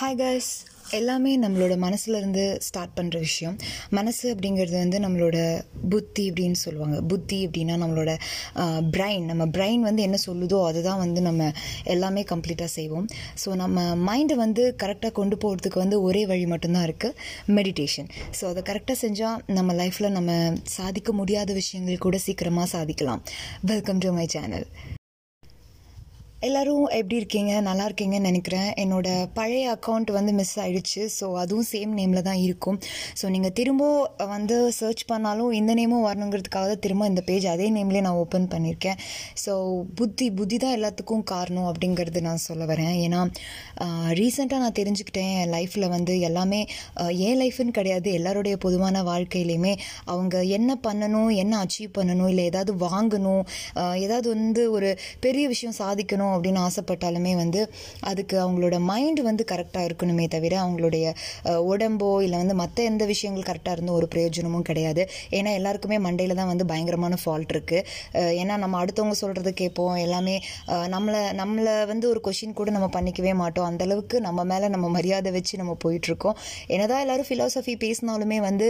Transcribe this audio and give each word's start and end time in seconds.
Hi 0.00 0.18
guys 0.18 0.48
எல்லாமே 0.96 1.30
நம்மளோட 1.44 1.74
மனசுலேருந்து 1.84 2.42
ஸ்டார்ட் 2.66 2.92
பண்ணுற 2.98 3.16
விஷயம். 3.24 3.56
மனசு 3.98 4.24
அப்படிங்கிறது 4.32 4.76
வந்து 4.82 4.98
நம்மளோட 5.04 5.38
புத்தி 5.92 6.24
அப்படின்னு 6.30 6.58
சொல்லுவாங்க. 6.64 6.98
புத்தி 7.10 7.38
அப்படின்னா 7.46 7.76
நம்மளோட 7.82 8.12
பிரைன் 8.94 9.24
நம்ம 9.30 9.44
பிரைன் 9.56 9.82
வந்து 9.88 10.02
என்ன 10.08 10.18
சொல்லுதோ 10.26 10.58
அதை 10.68 10.82
தான் 10.88 11.00
வந்து 11.04 11.22
நம்ம 11.28 11.48
எல்லாமே 11.94 12.22
கம்ப்ளீட்டாக 12.32 12.70
செய்வோம். 12.76 13.08
ஸோ 13.44 13.56
நம்ம 13.62 13.86
மைண்டை 14.08 14.36
வந்து 14.44 14.64
கரெக்டாக 14.82 15.12
கொண்டு 15.20 15.38
போகிறதுக்கு 15.44 15.82
வந்து 15.84 15.98
ஒரே 16.08 16.22
வழி 16.32 16.46
மட்டும்தான் 16.52 16.86
இருக்குது 16.88 17.18
மெடிடேஷன் 17.58 18.08
ஸோ 18.40 18.44
அதை 18.52 18.62
கரெக்டாக 18.70 18.98
செஞ்சால் 19.04 19.42
நம்ம 19.58 19.76
லைஃப்பில் 19.80 20.16
நம்ம 20.18 20.38
சாதிக்க 20.76 21.12
முடியாத 21.22 21.58
விஷயங்கள் 21.60 22.04
கூட 22.06 22.20
சீக்கிரமாக 22.26 22.68
சாதிக்கலாம். 22.76 23.24
வெல்கம் 23.72 24.02
டு 24.06 24.12
மை 24.20 24.28
சேனல் 24.36 24.68
எல்லாரும் 26.46 26.82
எப்படி 26.98 27.16
இருக்கீங்க? 27.20 27.52
நல்லா 27.68 27.84
இருக்கீங்கன்னு 27.88 28.28
நினைக்கிறேன். 28.30 28.68
என்னோடய 28.82 29.22
பழைய 29.38 29.70
அக்கௌண்ட் 29.76 30.10
வந்து 30.16 30.32
மிஸ் 30.36 30.52
ஆகிடுச்சு 30.64 31.00
ஸோ 31.14 31.26
அதுவும் 31.42 31.66
சேம் 31.70 31.92
நேமில் 31.98 32.24
தான் 32.28 32.38
இருக்கும். 32.44 32.76
ஸோ 33.20 33.24
நீங்கள் 33.34 33.54
திரும்ப 33.58 33.88
வந்து 34.32 34.56
சர்ச் 34.76 35.02
பண்ணாலும் 35.12 35.50
இந்த 35.60 35.74
நேமும் 35.78 36.04
வரணுங்கிறதுக்காக 36.08 36.66
தான் 36.72 36.82
திரும்ப 36.84 37.06
இந்த 37.12 37.22
பேஜ் 37.30 37.46
அதே 37.54 37.66
நேம்லேயே 37.76 38.02
நான் 38.06 38.18
ஓப்பன் 38.20 38.46
பண்ணியிருக்கேன். 38.52 39.00
ஸோ 39.44 39.54
புத்தி 40.00 40.28
புத்தி 40.38 40.58
தான் 40.64 40.76
எல்லாத்துக்கும் 40.78 41.24
காரணம் 41.32 41.66
அப்படிங்கிறது 41.70 42.22
நான் 42.28 42.44
சொல்ல 42.46 42.68
வரேன். 42.72 42.94
ஏன்னா 43.06 43.22
ரீசெண்டாக 44.20 44.62
நான் 44.64 44.78
தெரிஞ்சுக்கிட்டேன். 44.80 45.32
என் 45.40 45.52
லைஃப்பில் 45.56 45.88
வந்து 45.96 46.16
எல்லாமே 46.30 46.62
என் 47.26 47.38
லைஃப்னு 47.42 47.76
கிடையாது. 47.80 48.08
எல்லாருடைய 48.20 48.54
பொதுவான 48.66 49.04
வாழ்க்கையிலையுமே 49.10 49.74
அவங்க 50.14 50.36
என்ன 50.60 50.78
பண்ணணும் 50.86 51.32
என்ன 51.42 51.64
அச்சீவ் 51.64 51.92
பண்ணணும் 52.00 52.30
இல்லை 52.34 52.46
ஏதாவது 52.52 52.74
வாங்கணும் 52.86 53.44
ஏதாவது 54.06 54.26
வந்து 54.36 54.64
ஒரு 54.78 54.92
பெரிய 55.26 55.44
விஷயம் 55.56 55.78
சாதிக்கணும் 55.82 56.26
அப்படின்னு 56.34 56.60
ஆசைப்பட்டாலுமே 56.68 57.32
வந்து 57.42 57.60
அதுக்கு 58.10 58.36
அவங்களோட 58.44 58.76
மைண்ட் 58.90 59.20
வந்து 59.28 59.44
கரெக்டாக 59.52 59.88
இருக்கணுமே 59.88 60.26
தவிர 60.34 60.54
அவங்களுடைய 60.64 61.06
உடம்போ 61.72 62.08
இல்லை 62.26 62.38
வந்து 62.42 62.56
மற்ற 62.62 62.84
எந்த 62.90 63.04
விஷயங்கள் 63.12 63.48
கரெக்டாக 63.50 63.76
இருந்தும் 63.76 63.98
ஒரு 64.00 64.08
பிரயோஜனமும் 64.12 64.66
கிடையாது. 64.68 65.02
ஏன்னா 65.38 65.50
எல்லாருக்குமே 65.58 65.98
மண்டையில் 66.06 66.38
தான் 66.40 66.50
வந்து 66.52 66.66
பயங்கரமான 66.72 67.16
ஃபால்ட் 67.22 67.52
இருக்குது 67.56 68.36
ஏன்னா 68.42 68.54
நம்ம 68.64 68.84
அடுத்தவங்க 68.84 69.16
சொல்கிறது 69.22 69.52
கேட்போம். 69.60 69.94
எல்லாமே 70.06 70.36
நம்மளை 70.94 71.22
நம்மளை 71.40 71.74
வந்து 71.92 72.06
ஒரு 72.12 72.22
கொஷின் 72.26 72.56
கூட 72.60 72.70
நம்ம 72.76 72.88
பண்ணிக்கவே 72.96 73.32
மாட்டோம். 73.42 73.68
அந்தளவுக்கு 73.70 74.16
நம்ம 74.26 74.44
மேலே 74.52 74.68
நம்ம 74.74 74.86
மரியாதை 74.96 75.32
வச்சு 75.36 75.54
நம்ம 75.62 75.72
போயிட்டுருக்கோம் 75.84 76.36
என்னதான் 76.74 77.02
எல்லோரும் 77.04 77.28
ஃபிலாசபி 77.30 77.74
பேசினாலுமே 77.84 78.38
வந்து 78.48 78.66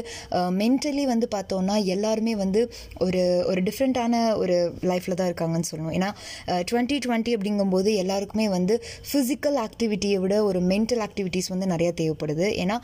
மென்டலி 0.61 1.05
வந்து 1.13 1.29
பார்த்தோம்னா 1.35 1.77
எல்லாருமே 1.95 2.35
வந்து 2.43 2.61
ஒரு 3.07 3.23
ஒரு 3.51 3.61
டிஃப்ரெண்ட்டான 3.69 4.23
ஒரு 4.43 4.57
லைஃப்பில் 4.91 5.19
தான் 5.21 5.29
இருக்காங்கன்னு 5.31 5.69
சொல்லணும். 5.71 5.95
ஏன்னா 5.99 6.11
டுவெண்ட்டி 6.71 6.97
டுவெண்ட்டி 7.05 7.33
அப்படிங்கும்போது 7.49 7.91
எல்லாருக்குமே 8.01 8.47
வந்து 8.55 8.75
ஃபிசிக்கல் 9.09 9.57
ஆக்டிவிட்டியை 9.67 10.17
விட 10.23 10.35
ஒரு 10.49 10.59
மென்டல் 10.71 11.03
ஆக்டிவிட்டிஸ் 11.07 11.49
வந்து 11.53 11.67
நிறையா 11.73 11.93
தேவைப்படுது. 12.01 12.47
ஏன்னா 12.63 12.77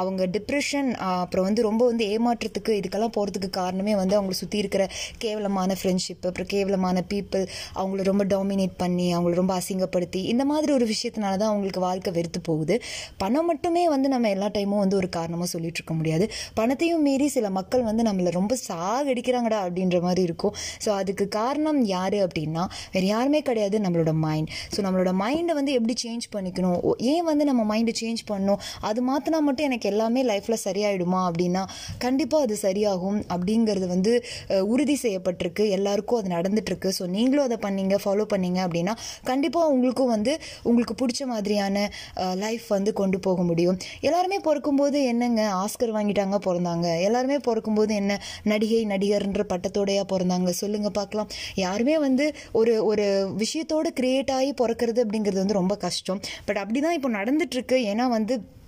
அவங்க 0.00 0.22
டிப்ரெஷன் 0.34 0.88
அப்புறம் 1.22 1.46
வந்து 1.48 1.62
ரொம்ப 1.68 1.82
வந்து 1.90 2.04
ஏமாற்றத்துக்கு 2.14 2.72
இதுக்கெல்லாம் 2.80 3.14
போகிறதுக்கு 3.16 3.48
காரணமே 3.60 3.94
வந்து 4.00 4.14
அவங்களை 4.18 4.36
சுற்றி 4.40 4.58
இருக்கிற 4.62 4.82
கேவலமான 5.24 5.76
ஃப்ரெண்ட்ஷிப் 5.80 6.26
அப்புறம் 6.30 6.50
கேவலமான 6.54 7.04
பீப்புள் 7.12 7.44
அவங்கள 7.80 8.04
ரொம்ப 8.10 8.26
டாமினேட் 8.34 8.76
பண்ணி 8.82 9.06
அவங்கள 9.16 9.32
ரொம்ப 9.40 9.54
அசிங்கப்படுத்தி 9.60 10.22
இந்த 10.32 10.46
மாதிரி 10.52 10.72
ஒரு 10.78 10.88
விஷயத்தினால 10.92 11.32
தான் 11.42 11.50
அவங்களுக்கு 11.52 11.82
வாழ்க்கை 11.86 12.12
வெறுத்து 12.18 12.42
போகுது. 12.50 12.76
பணம் 13.22 13.48
மட்டுமே 13.52 13.84
வந்து 13.94 14.10
நம்ம 14.14 14.30
எல்லா 14.36 14.50
டைமும் 14.58 14.82
வந்து 14.84 14.98
ஒரு 15.00 15.10
காரணமாக 15.18 15.48
சொல்லிட்டு 15.54 15.80
இருக்க 15.80 15.96
முடியாது. 16.00 16.24
பணத்தையும் 16.60 17.04
மீறி 17.08 17.28
சில 17.36 17.46
மக்கள் 17.58 17.86
வந்து 17.90 18.04
நம்மளை 18.10 18.32
ரொம்ப 18.40 18.52
சாகடிக்கிறாங்கடா 18.68 19.60
அப்படின்ற 19.66 19.98
மாதிரி 20.08 20.22
இருக்கும். 20.28 20.54
ஸோ 20.84 20.90
அதுக்கு 21.00 21.26
காரணம் 21.40 21.80
யார் 21.94 22.18
அப்படின்னா 22.26 22.64
வேறு 22.94 23.08
யாருமே 23.14 23.40
கிடையாது. 23.48 23.76
நம்மளோட 23.84 24.01
மைண்ட் 24.10 24.50
ஸோ 24.76 24.80
நம்மளோட 24.86 25.12
மைண்டை 25.12 25.54
வந்து 25.54 25.72
எப்படி 25.72 25.94
சேஞ்ச் 26.04 26.26
பண்ணிக்கணும்? 26.34 26.78
ஓ, 26.82 26.94
ஏன் 26.98 27.24
வந்து 27.24 27.44
நம்ம 27.44 27.62
மைண்டை 27.72 27.94
சேஞ்ச் 28.02 28.22
பண்ணணும்? 28.30 28.60
அது 28.80 29.02
மாற்றினா 29.02 29.40
மட்டும் 29.40 29.64
எனக்கு 29.64 29.88
எல்லாமே 29.88 30.24
லைஃப்பில் 30.24 30.58
சரியாயிடுமா 30.64 31.20
அப்படின்னா 31.28 31.62
கண்டிப்பாக 31.98 32.42
அது 32.42 32.56
சரியாகும் 32.56 33.20
அப்படிங்கிறது 33.28 33.86
வந்து 33.86 34.24
உறுதி 34.60 34.96
செய்யப்பட்டிருக்கு. 35.02 35.70
எல்லாருக்கும் 35.70 36.18
அது 36.18 36.28
நடந்துட்டுருக்கு. 36.28 36.88
ஸோ 36.98 37.06
நீங்களும் 37.06 37.44
அதை 37.44 37.58
பண்ணீங்க 37.66 37.96
ஃபாலோ 38.04 38.26
பண்ணீங்க 38.34 38.60
அப்படின்னா 38.66 38.94
கண்டிப்பாக 39.24 39.66
உங்களுக்கும் 39.68 40.12
வந்து 40.16 40.40
உங்களுக்கு 40.64 40.94
பிடிச்ச 40.94 41.26
மாதிரியான 41.26 41.90
லைஃப் 42.34 42.66
வந்து 42.68 42.92
கொண்டு 42.92 43.18
போக 43.18 43.42
முடியும். 43.42 43.78
எல்லாருமே 44.00 44.38
பிறக்கும்போது 44.38 45.04
என்னங்க? 45.04 45.42
ஆஸ்கர் 45.64 45.94
வாங்கிட்டாங்க 45.96 46.38
பிறந்தாங்க. 46.46 47.00
எல்லாருமே 47.00 47.38
பிறக்கும்போது 47.38 47.94
என்ன? 47.94 48.20
நடிகை 48.44 48.86
நடிகர்ன்ற 48.86 49.44
பட்டத்தோடையாக 49.52 50.06
பிறந்தாங்க. 50.12 50.50
சொல்லுங்கள் 50.50 50.96
பார்க்கலாம். 51.00 51.28
யாருமே 51.54 51.98
வந்து 51.98 52.34
ஒரு 52.52 52.84
ஒரு 52.84 53.34
விஷயத்தோட 53.36 53.88
கிரியேட் 54.00 54.30
ஆகி 54.30 54.50
பிறக்கிறது 54.50 55.00
அப்படிங்கிறது 55.04 55.34
வந்து 55.34 55.52
ரொம்ப 55.52 55.76
கஷ்டம். 55.76 56.20
பட் 56.44 56.56
அப்படிதான் 56.56 56.90
இப்போ 56.90 57.10
நடந்துட்டு 57.10 57.54
இருக்கு. 57.58 57.76
ஏன்னா 57.76 58.08
வந்து 58.08 58.60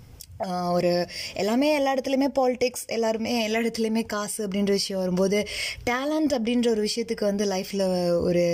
ஒரு 0.72 0.92
எல்லாமே 1.34 1.68
எல்லா 1.74 1.90
இடத்துலையுமே 1.94 2.28
பாலிடிக்ஸ் 2.38 2.84
எல்லாருமே 2.86 3.44
எல்லா 3.44 3.58
இடத்துலையுமே 3.58 4.02
காசு 4.06 4.38
அப்படின்ற 4.46 4.70
விஷயம் 4.70 5.00
வரும்போது 5.00 5.38
டேலண்ட் 5.90 6.32
அப்படின்ற 6.36 6.68
ஒரு 6.68 6.82
விஷயத்துக்கு 6.88 7.24
வந்து 7.24 7.44
லைஃப்பில் 7.44 7.84
ஒரு 8.20 8.44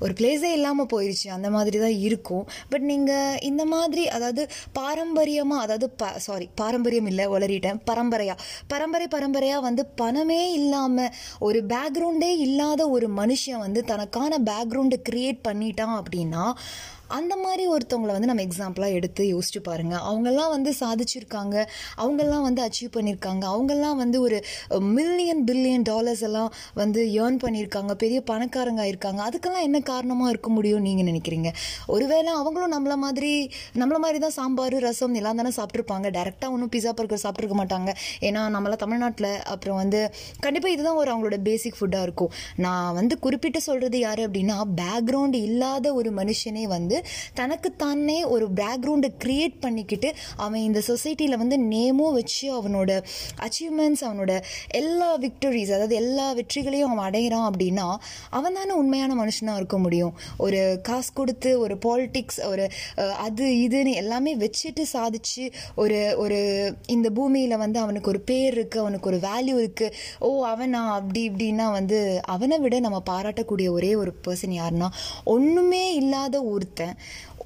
ஒரு 0.00 0.12
பிளேஸே 0.12 0.50
இல்லாமல் 0.52 0.90
போயிடுச்சு 0.94 1.28
அந்த 1.28 1.50
மாதிரி 1.50 1.78
தான் 1.78 1.96
இருக்கும். 1.98 2.46
பட் 2.70 2.82
நீங்கள் 2.82 3.38
இந்த 3.40 3.64
மாதிரி 3.64 4.08
அதாவது 4.08 4.42
பாரம்பரியமாக 4.72 5.62
அதாவது 5.62 5.90
ப 5.90 6.12
சாரி 6.18 6.48
பாரம்பரியம் 6.54 7.06
இல்லை 7.06 7.26
உளறிட்டேன். 7.26 7.80
பரம்பரையாக 7.84 8.42
பரம்பரை 8.68 9.08
பரம்பரையாக 9.08 9.60
வந்து 9.60 9.86
பணமே 9.86 10.52
இல்லாமல் 10.52 11.12
ஒரு 11.38 11.60
பேக்ரவுண்டே 11.68 12.32
இல்லாத 12.46 12.88
ஒரு 12.88 13.08
மனுஷன் 13.08 13.58
வந்து 13.58 13.82
தனக்கான 13.84 14.38
பேக்ரவுண்டை 14.50 15.00
க்ரியேட் 15.10 15.40
பண்ணிட்டான் 15.48 15.96
அப்படின்னா 16.02 16.44
அந்த 17.08 17.36
மாதிரி 17.36 17.64
ஒருத்தவங்களை 17.68 18.12
வந்து 18.16 18.30
நம்ம 18.30 18.42
எக்ஸாம்பிளாக 18.42 18.96
எடுத்து 18.98 19.24
யோசிச்சு 19.24 19.60
பாருங்கள் 19.62 20.02
அவங்கெல்லாம் 20.08 20.50
வந்து 20.50 20.74
சாதிச்சிருக்காங்க. 20.80 21.56
அவங்கெல்லாம் 21.96 22.42
வந்து 22.42 22.62
அச்சீவ் 22.62 22.92
பண்ணியிருக்காங்க 22.96 23.44
அவங்கெல்லாம் 23.52 23.96
வந்து 23.96 24.20
ஒரு 24.20 24.38
மில்லியன் 24.98 25.44
பில்லியன் 25.44 25.82
டாலர்ஸ் 25.82 26.22
எல்லாம் 26.28 26.52
வந்து 26.74 27.00
ஏர்ன் 27.22 27.38
பண்ணியிருக்காங்க 27.42 27.92
பெரிய 27.92 28.22
பணக்காரங்க 28.30 28.80
ஆயிருக்காங்க. 28.86 29.20
அதுக்கெல்லாம் 29.28 29.66
என்ன 29.68 29.80
காரணமாக 29.80 30.30
இருக்க 30.30 30.50
முடியும் 30.50 30.80
நீங்கள் 30.80 31.08
நினைக்கிறீங்க? 31.10 31.50
ஒருவேளை 31.86 32.32
அவங்களும் 32.32 32.74
நம்மள 32.76 32.96
மாதிரி 32.96 33.50
நம்மள 33.74 33.98
மாதிரி 33.98 34.18
தான் 34.18 34.36
சாம்பார் 34.38 34.78
ரசம் 34.78 35.14
எல்லாம் 35.14 35.36
தானே 35.36 35.52
சாப்பிட்ருப்பாங்க 35.56 36.10
டேரெக்டாக 36.18 36.50
ஒன்றும் 36.50 36.72
பிஸா 36.76 36.92
பர்கர் 37.00 37.24
சாப்பிட்ருக்க 37.24 37.56
மாட்டாங்க. 37.62 37.90
ஏன்னா 38.20 38.42
நம்மளாம் 38.56 38.82
தமிழ்நாட்டில் 38.84 39.30
அப்புறம் 39.42 39.76
வந்து 39.76 40.12
கண்டிப்பாக 40.40 40.74
இதுதான் 40.74 41.00
ஒரு 41.02 41.10
அவங்களோட 41.14 41.38
பேசிக் 41.42 41.78
ஃபுட்டாக 41.80 42.02
இருக்கும். 42.02 42.32
நான் 42.56 42.94
வந்து 42.94 43.18
குறிப்பிட்டு 43.18 43.60
சொல்கிறது 43.60 43.98
யார் 43.98 44.30
அப்படின்னா 44.30 44.58
பேக்ரவுண்ட் 44.82 45.34
இல்லாத 45.34 45.94
ஒரு 45.94 46.12
மனுஷனே 46.14 46.62
வந்து 46.62 46.95
தனக்குத்தானே 47.34 48.18
ஒரு 48.24 48.48
பேக்ரவுண்டை 48.54 49.10
கிரியேட் 49.24 49.56
பண்ணிக்கிட்டு 49.60 50.14
அவன் 50.36 50.60
இந்த 50.60 50.82
சொசைட்டியில் 50.88 51.36
வந்து 51.36 51.58
நேமும் 51.72 52.12
வச்சு 52.12 52.46
அவனோட 52.58 52.90
அச்சீவ்மெண்ட்ஸ் 53.46 54.04
அவனோட 54.08 54.32
எல்லா 54.80 55.10
விக்டரிஸ் 55.18 55.72
அதாவது 55.72 55.94
எல்லா 55.94 56.26
வெற்றிகளையும் 56.32 56.90
அவன் 56.90 57.06
அடைகிறான் 57.06 57.46
அப்படின்னா 57.50 57.88
அவன் 58.30 58.52
தானே 58.52 58.72
உண்மையான 58.72 59.14
மனுஷனாக 59.14 59.56
இருக்க 59.56 59.78
முடியும். 59.78 60.14
ஒரு 60.36 60.80
காசு 60.82 61.10
கொடுத்து 61.12 61.50
ஒரு 61.60 61.74
பாலிட்டிக்ஸ் 61.86 62.40
ஒரு 62.46 62.64
அது 63.16 63.44
இதுன்னு 63.64 63.92
எல்லாமே 63.94 64.32
வச்சுட்டு 64.36 64.82
சாதிச்சு 64.92 65.44
ஒரு 65.74 65.98
ஒரு 66.16 66.38
இந்த 66.86 67.10
பூமியில் 67.10 67.56
வந்து 67.56 67.78
அவனுக்கு 67.80 68.08
ஒரு 68.08 68.20
பேர் 68.20 68.54
இருக்குது 68.58 68.82
அவனுக்கு 68.84 69.10
ஒரு 69.10 69.18
வேல்யூ 69.28 69.56
இருக்குது 69.62 69.94
ஓ 70.18 70.28
அவனா 70.46 70.80
அப்படி 70.94 71.20
இப்படின்னா 71.30 71.66
வந்து 71.72 72.20
அவனை 72.34 72.58
விட 72.58 72.80
நம்ம 72.80 73.02
பாராட்டக்கூடிய 73.10 73.70
ஒரே 73.70 73.94
ஒரு 73.94 74.12
பர்சன் 74.28 74.54
யாருன்னா 74.60 74.88
ஒன்றுமே 75.24 75.94
இல்லாத 75.94 76.42
ஒருத்தன். 76.42 76.85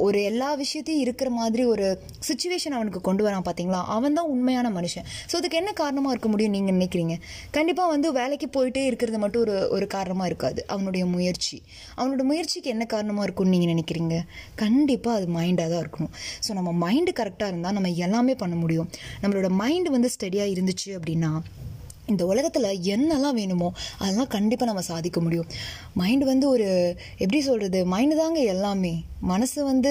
ஒரு 0.05 0.19
எல்லா 0.31 0.49
விஷயத்தையும் 0.61 1.03
இருக்கிற 1.05 1.29
மாதிரி 1.39 1.63
ஒரு 1.73 1.87
சுச்சுவேஷன் 2.29 2.77
அவனுக்கு 2.77 3.01
கொண்டு 3.09 3.23
வரான் 3.27 3.45
பார்த்தீங்களா 3.49 3.81
அவன் 3.97 4.17
தான் 4.19 4.31
உண்மையான 4.35 4.69
மனுஷன். 4.77 5.07
ஸோ 5.31 5.35
அதுக்கு 5.41 5.59
என்ன 5.61 5.73
காரணமாக 5.81 6.13
இருக்க 6.15 6.29
முடியும் 6.33 6.55
நீங்கள் 6.57 6.77
நினைக்கிறீங்க? 6.79 7.17
கண்டிப்பாக 7.57 7.93
வந்து 7.95 8.09
வேலைக்கு 8.19 8.49
போயிட்டே 8.57 8.85
இருக்கிறது 8.91 9.19
மட்டும் 9.25 9.43
ஒரு 9.47 9.57
ஒரு 9.77 9.89
காரணமாக 9.97 10.31
இருக்காது. 10.31 10.61
அவனுடைய 10.75 11.07
முயற்சி. 11.15 11.59
அவனோட 11.99 12.25
முயற்சிக்கு 12.31 12.71
என்ன 12.75 12.87
காரணமாக 12.95 13.27
இருக்கும்னு 13.29 13.55
நீங்கள் 13.57 13.73
நினைக்கிறீங்க? 13.75 14.19
கண்டிப்பாக 14.65 15.19
அது 15.21 15.29
மைண்டாக 15.39 15.69
தான் 15.75 15.83
இருக்கணும். 15.85 16.15
ஸோ 16.47 16.53
நம்ம 16.61 16.73
மைண்டு 16.85 17.15
கரெக்டாக 17.21 17.53
இருந்தால் 17.53 17.77
நம்ம 17.79 17.93
எல்லாமே 18.07 18.37
பண்ண 18.45 18.57
முடியும். 18.65 18.89
நம்மளோட 19.25 19.51
மைண்டு 19.63 19.91
வந்து 19.97 20.11
ஸ்டடியாக 20.17 20.55
இருந்துச்சு 20.57 20.91
அப்படின்னா 20.99 21.33
இந்த 22.13 22.23
உலகத்தில் 22.33 22.69
என்னெல்லாம் 22.95 23.39
வேணுமோ 23.41 23.69
அதெல்லாம் 24.03 24.33
கண்டிப்பாக 24.37 24.69
நம்ம 24.71 24.85
சாதிக்க 24.91 25.19
முடியும். 25.27 25.49
மைண்டு 26.01 26.25
வந்து 26.33 26.49
ஒரு 26.55 26.69
எப்படி 27.25 27.41
சொல்கிறது 27.49 27.81
மைண்டு 27.95 28.17
தாங்க 28.23 28.41
எல்லாமே. 28.55 28.95
மனசு 29.31 29.61
வந்து 29.71 29.91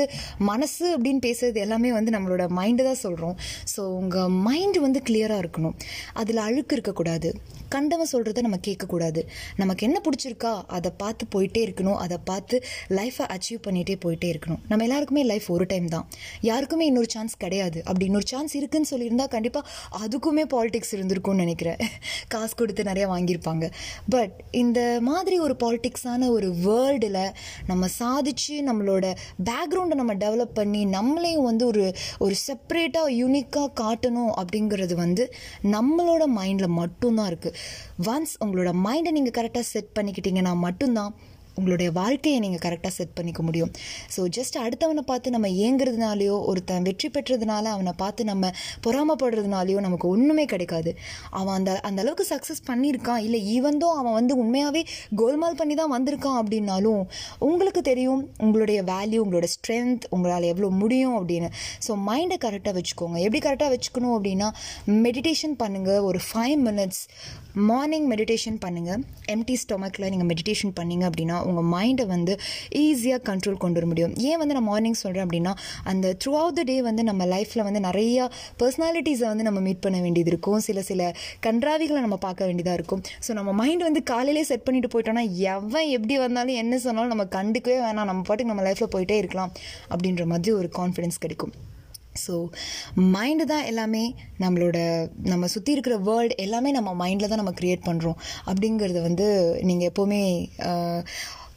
மனசு 0.49 0.85
அப்படின்னு 0.95 1.21
பேசுறது 1.25 1.59
எல்லாமே 1.65 1.89
வந்து 1.97 2.11
நம்மளோட 2.15 2.43
மைண்டு 2.59 2.83
தான் 2.87 3.01
சொல்கிறோம் 3.05 3.35
ஸோ 3.73 3.81
உங்கள் 3.99 4.31
மைண்டு 4.47 4.79
வந்து 4.85 4.99
கிளியராக 5.07 5.43
இருக்கணும். 5.43 5.75
அதில் 6.21 6.41
அழுக்கு 6.47 6.75
இருக்கக்கூடாது 6.77 7.31
கண்டவன் 7.73 8.09
சொல்கிறத 8.11 8.41
நம்ம 8.45 8.57
கேட்கக்கூடாது. 8.67 9.21
நமக்கு 9.61 9.83
என்ன 9.87 9.97
பிடிச்சிருக்கா 10.05 10.53
அதை 10.77 10.91
பார்த்து 11.01 11.23
போயிட்டே 11.35 11.61
இருக்கணும். 11.65 11.97
அதை 12.05 12.17
பார்த்து 12.29 12.55
லைஃப்பை 12.97 13.25
அச்சீவ் 13.35 13.59
பண்ணிகிட்டே 13.67 13.95
போயிட்டே 14.05 14.29
இருக்கணும். 14.33 14.61
நம்ம 14.69 14.83
எல்லாருக்குமே 14.87 15.23
லைஃப் 15.31 15.47
ஒரு 15.55 15.65
டைம் 15.73 15.87
தான். 15.95 16.05
யாருக்குமே 16.49 16.85
இன்னொரு 16.91 17.09
சான்ஸ் 17.15 17.35
கிடையாது. 17.43 17.79
அப்படி 17.89 18.07
இன்னொரு 18.09 18.27
சான்ஸ் 18.33 18.55
இருக்குன்னு 18.59 18.91
சொல்லியிருந்தா 18.93 19.27
கண்டிப்பாக 19.35 19.65
அதுக்குமே 20.03 20.45
பாலிடிக்ஸ் 20.55 20.93
இருந்திருக்கும்னு 20.97 21.43
நினைக்கிறேன். 21.45 21.83
காசு 22.27 22.55
கொடுத்து 22.55 22.83
நிறைய 22.83 23.07
வாங்கியிருப்பாங்க. 23.07 23.65
பட் 24.09 24.33
இந்த 24.51 24.79
மாதிரி 25.01 25.39
ஒரு 25.39 25.55
பாலிட்டிக்ஸான 25.63 26.29
ஒரு 26.29 26.49
வேர்ல்டில் 26.65 27.21
நம்ம 27.67 27.87
சாதிச்சு 27.99 28.55
நம்மளோட 28.69 29.05
பேக்ரவுண்டை 29.43 29.95
நம்ம 29.95 30.13
டெவலப் 30.13 30.53
பண்ணி 30.53 30.85
நம்மளையும் 30.85 31.47
வந்து 31.49 31.65
ஒரு 31.65 31.83
ஒரு 32.19 32.35
செப்பரேட்டாக 32.47 33.15
யூனிக்காக 33.21 33.73
காட்டணும் 33.81 34.33
அப்படிங்கிறது 34.41 34.95
வந்து 34.95 35.25
நம்மளோட 35.63 36.23
மைண்டில் 36.35 36.75
மட்டும்தான் 36.81 37.29
இருக்குது 37.31 37.57
ஒன்ஸ் 38.07 38.35
உங்களோட 38.45 38.71
மைண்டை 38.85 39.11
நீங்கள் 39.11 39.35
கரெக்டாக 39.37 39.65
செட் 39.73 39.91
பண்ணிக்கிட்டீங்கன்னா 39.99 40.55
மட்டும்தான் 40.57 41.13
உங்களுடைய 41.59 41.89
வாழ்க்கையை 41.99 42.39
நீங்கள் 42.45 42.63
கரெக்டாக 42.65 42.93
செட் 42.97 43.15
பண்ணிக்க 43.19 43.43
முடியும். 43.47 43.71
ஸோ 44.15 44.21
ஜஸ்ட் 44.37 44.57
அடுத்தவனை 44.65 45.03
பார்த்து 45.11 45.35
நம்ம 45.35 45.47
ஏங்குறதுனாலையோ 45.65 46.37
ஒருத்தன் 46.51 46.85
வெற்றி 46.89 47.09
பெற்றதுனால 47.15 47.65
அவனை 47.75 47.93
பார்த்து 48.03 48.21
நம்ம 48.31 48.51
பொறாமப்படுறதுனாலையோ 48.87 49.79
நமக்கு 49.87 50.07
ஒன்றுமே 50.15 50.45
கிடைக்காது. 50.53 50.93
அவன் 51.39 51.55
அந்த 51.59 51.71
அந்த 51.89 51.99
அளவுக்கு 52.03 52.25
சக்ஸஸ் 52.33 52.63
பண்ணியிருக்கான். 52.69 53.21
இல்லை 53.27 53.41
ஈவந்தோ 53.55 53.89
அவன் 53.99 54.17
வந்து 54.19 54.35
உண்மையாகவே 54.43 54.83
கோல்மால் 55.21 55.59
பண்ணி 55.61 55.75
தான் 55.81 55.93
வந்திருக்கான் 55.95 56.39
அப்படின்னாலும் 56.41 57.01
உங்களுக்கு 57.49 57.83
தெரியும் 57.89 58.21
உங்களுடைய 58.45 58.79
வேல்யூ 58.91 59.19
உங்களோட 59.25 59.49
ஸ்ட்ரென்த் 59.55 60.05
உங்களால் 60.15 60.49
எவ்வளோ 60.51 60.69
முடியும் 60.81 61.15
அப்படின்னு. 61.19 61.49
ஸோ 61.87 61.91
மைண்டை 62.09 62.37
கரெக்டாக 62.45 62.75
வச்சுக்கோங்க. 62.79 63.17
எப்படி 63.25 63.41
கரெக்டாக 63.47 63.71
வச்சுக்கணும் 63.75 64.15
அப்படின்னா 64.17 64.49
மெடிடேஷன் 65.05 65.55
பண்ணுங்கள் 65.63 66.03
ஒரு 66.09 66.21
ஃபைவ் 66.29 66.57
மினிட்ஸ் 66.67 67.03
மார்னிங் 67.69 68.07
மெடிடேஷன் 68.11 68.57
பண்ணுங்கள் 68.63 69.01
எம்டி 69.33 69.55
ஸ்டொமக்கில் 69.61 70.09
நீங்கள் 70.13 70.29
மெடிடேஷன் 70.31 70.73
பண்ணிங்க 70.79 71.03
அப்படின்னா 71.09 71.37
உங்கள் 71.51 71.67
மைண்டை 71.75 72.05
வந்து 72.13 72.33
ஈஸியாக 72.83 73.21
கண்ட்ரோல் 73.29 73.59
கொண்டு 73.63 73.77
வர 73.79 73.87
முடியும். 73.91 74.13
ஏன் 74.29 74.39
வந்து 74.41 74.55
நான் 74.57 74.67
மார்னிங் 74.71 74.99
சொல்கிறேன் 75.03 75.25
அப்படின்னா 75.27 75.53
அந்த 75.93 76.15
த்ரூ 76.23 76.33
அவுட் 76.41 76.57
த 76.59 76.63
டே 76.69 76.77
வந்து 76.89 77.03
நம்ம 77.09 77.25
லைஃப்பில் 77.33 77.65
வந்து 77.67 77.83
நிறையா 77.87 78.25
பர்சனாலிட்டிஸை 78.63 79.27
வந்து 79.31 79.47
நம்ம 79.49 79.59
மீட் 79.67 79.83
பண்ண 79.85 79.97
வேண்டியது 80.05 80.31
இருக்கும். 80.33 80.59
சில 80.67 80.81
சில 80.89 81.11
கன்றாவிகளை 81.47 82.01
நம்ம 82.05 82.19
பார்க்க 82.27 82.49
வேண்டியதாக 82.49 82.77
இருக்கும். 82.81 83.03
ஸோ 83.27 83.33
நம்ம 83.39 83.53
மைண்ட் 83.61 83.87
வந்து 83.87 84.03
காலையிலே 84.13 84.43
செட் 84.51 84.65
பண்ணிட்டு 84.67 84.91
போயிட்டோம்னா 84.93 85.25
எவன் 85.53 85.89
எப்படி 85.97 86.17
வந்தாலும் 86.25 86.59
என்ன 86.63 86.79
சொன்னாலும் 86.85 87.13
நம்ம 87.15 87.27
கண்டுக்கவே 87.37 87.79
வேணாம். 87.87 88.09
நம்ம 88.11 88.23
பாட்டுக்கு 88.29 88.53
நம்ம 88.53 88.65
லைஃப்பில் 88.69 88.93
போயிட்டே 88.95 89.17
இருக்கலாம். 89.23 89.51
அப்படின்ற 89.93 90.25
மாதிரி 90.33 90.55
ஒரு 90.61 90.69
கான்ஃபிடென்ஸ் 90.79 91.23
கிடைக்கும். 91.25 91.53
ஸோ 92.27 92.35
மைண்டு 93.15 93.43
தான் 93.43 93.65
எல்லாமே 93.65 94.03
நம்மளோட 94.39 94.77
நம்ம 95.23 95.47
சுற்றி 95.47 95.71
இருக்கிற 95.71 95.97
வேர்ல்டு 95.97 96.35
எல்லாமே 96.35 96.71
நம்ம 96.71 96.93
மைண்டில் 97.01 97.31
தான் 97.31 97.41
நம்ம 97.43 97.55
க்ரியேட் 97.61 97.87
பண்ணுறோம் 97.89 98.17
அப்படிங்கிறத 98.45 99.01
வந்து 99.01 99.27
நீங்கள் 99.61 99.89
எப்போவுமே 99.91 100.23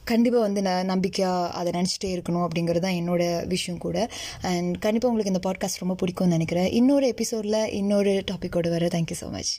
கண்டிப்பாக 0.05 0.45
வந்து 0.45 0.63
நான் 0.63 0.85
நம்பிக்கையாக 0.85 1.51
அதை 1.59 1.73
நினச்சிட்டே 1.73 2.09
இருக்கணும் 2.17 2.45
அப்படிங்கிறது 2.47 2.85
தான் 2.87 2.99
என்னோட 3.01 3.47
விஷயம் 3.47 3.81
கூட. 3.81 4.09
அண்ட் 4.43 4.73
கண்டிப்பாக 4.79 5.11
உங்களுக்கு 5.13 5.33
இந்த 5.35 5.43
பாட்காஸ்ட் 5.49 5.83
ரொம்ப 5.85 5.97
பிடிக்கும்னு 6.03 6.37
நினைக்கிறேன். 6.37 6.69
இன்னொரு 6.73 7.07
எபிசோடில் 7.07 7.61
இன்னொரு 7.81 8.25
டாப்பிக்கோடு 8.31 8.71
வர. 8.71 8.87
Thank you 8.87 9.19
so 9.23 9.31
much 9.31 9.53